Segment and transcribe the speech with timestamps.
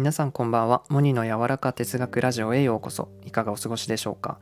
[0.00, 0.82] 皆さんこんばんは。
[0.88, 3.10] モニの柔らか哲学ラジオへようこそ。
[3.26, 4.38] いかがお過ごしでしょうか。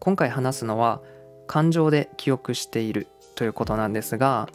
[0.00, 1.00] 今回話すのは
[1.46, 3.06] 感情で記憶している
[3.36, 4.48] ということなんですが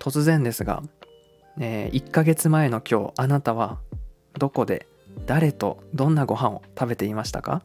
[0.00, 0.82] 突然ですが、
[1.60, 3.78] えー、1ヶ月前の今日あなたは
[4.36, 4.88] どこで
[5.26, 7.62] 誰とどんなご飯を食べていましたか？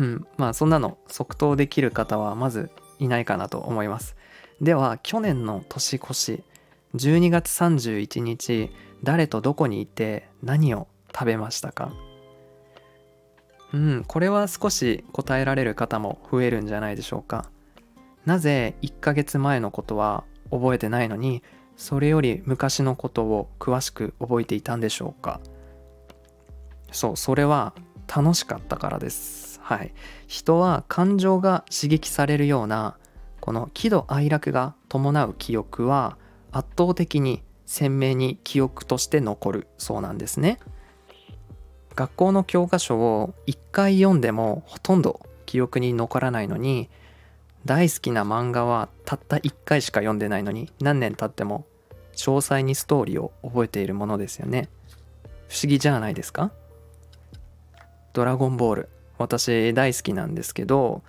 [0.00, 4.16] うんまあそんなの即答できる方はまずいないかなと思います。
[4.60, 6.42] では去年の年越し
[6.96, 11.92] 12月31日誰とどこにいて何を食べましたか？
[13.72, 17.50] うんこれは少し答えられる方も増えるんじゃないでしょうか。
[18.26, 21.42] なぜ1ヶ月前のことは覚えてないのに
[21.76, 25.40] それより昔のことを詳しく覚えていたんでしょうか？
[26.92, 27.74] そうそれは
[28.14, 29.58] 楽しかったからです。
[29.62, 29.94] はい。
[30.26, 32.98] 人は感情が刺激されるような
[33.40, 36.18] この喜怒哀楽が伴う記憶は
[36.52, 40.58] 圧倒的に鮮明に記憶として残るそうなんですね。
[41.94, 46.90] 学校の教科書を1回読んでもほとんど記憶に残らないのに
[47.64, 51.64] 大好きな漫画はたった1回しか読んでないのに何年経っても
[52.14, 54.68] 詳細にストーリーを覚えているものですよね。
[55.48, 56.52] 不思議じゃないですか？
[58.12, 61.02] ドラゴンボール私大好きなんですけど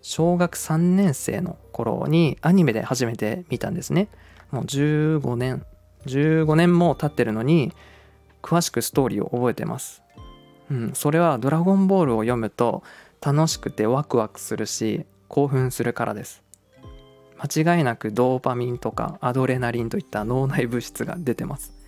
[0.00, 4.06] 小学3年生の頃にアニメで初めて見たんですね。
[4.52, 5.66] もう15年
[6.06, 7.72] 15年も経ってるのに
[8.42, 10.02] 詳しくストーリーを覚えてます。
[10.70, 12.82] うんそれはドラゴンボールを読むと
[13.20, 16.42] 楽しくてワクワクするし興奮するからです。
[17.40, 21.78] 間違いなくドーパミンとかアドレナリンといった脳内物質が出てます。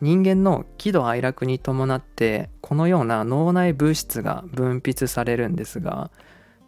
[0.00, 6.10] 人間の喜怒哀楽に伴ってこのような脳内物質が分泌されるんですが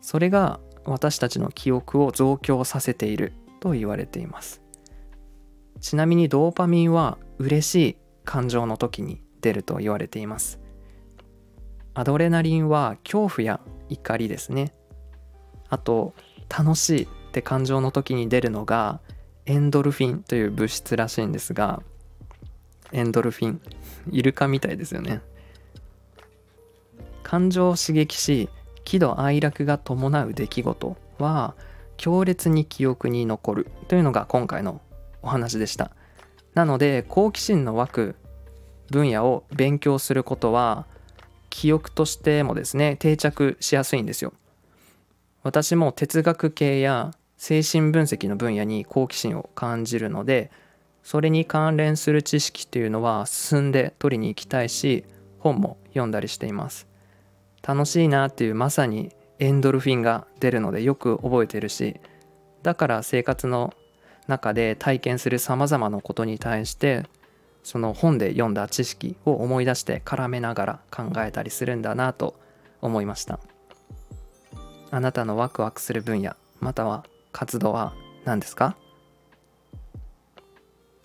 [0.00, 4.63] それが私たちの記憶を増強させていると言われています。
[5.84, 10.58] ちなみにドーパミンは嬉しい感情の時に出ると言われています。
[11.92, 14.72] アドレナリンは恐怖や怒りですね。
[15.68, 16.14] あと
[16.48, 19.02] 楽しいって感情の時に出るのが
[19.45, 21.83] エンドルフィンという物質らしいんですが
[22.92, 23.61] エンドルフィン
[24.11, 25.20] イルカみたいですよね。
[27.22, 28.48] 感情を刺激し
[28.84, 31.55] 喜怒哀楽が伴う出来事は
[31.98, 34.80] 強烈に記憶に残るというのが今回の
[35.24, 35.90] お話でした。
[36.55, 38.17] なので好奇心の湧く
[38.90, 40.86] 分野を勉強することは
[41.51, 44.33] 記憶としてもですね定着しやすいんですよ。
[45.42, 50.51] 私も哲学系や精神分析の分野に好奇心を感じるので
[51.02, 55.05] それに関連する知識というのは進んで取りに行きたいし
[55.39, 56.86] 本も読んだりしています。
[57.67, 61.96] 楽しいなっていうまさにエンドルフィンが出るのでよく覚えてるし
[62.63, 63.74] だから生活の
[64.27, 67.05] 中で体験するさまざまなことに対して
[67.62, 72.39] その本で読んだ知識を思い出して絡めながら考えたりするんだなと
[72.80, 73.39] 思いました。
[74.90, 78.77] あなたのワクワクする分野または活動は何ですか？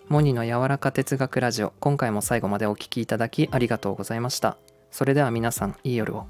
[0.08, 4.56] モニの柔らか哲学ラジオ今回も最後までお聴きいただきありがとうございました。
[4.90, 6.26] それでは皆さんいい夜を。